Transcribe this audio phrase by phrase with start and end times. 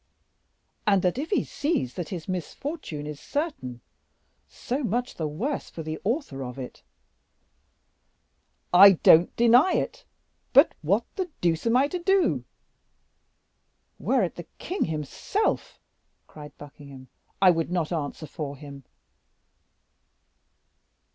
[0.87, 3.81] "And that if he sees that his misfortune is certain,
[4.47, 6.81] so much the worse for the author of it."
[8.73, 10.03] "I don't deny it;
[10.53, 12.45] but what the deuce am I to do?"
[13.99, 15.79] "Were it the king himself,"
[16.25, 17.07] cried Buckingham,
[17.39, 18.85] "I would not answer for him."